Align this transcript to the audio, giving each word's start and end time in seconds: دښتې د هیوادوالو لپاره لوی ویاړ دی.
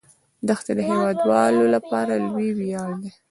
دښتې 0.47 0.71
د 0.77 0.81
هیوادوالو 0.89 1.63
لپاره 1.75 2.13
لوی 2.27 2.49
ویاړ 2.59 2.91
دی. 3.01 3.11